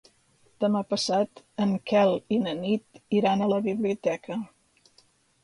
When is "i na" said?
2.39-2.55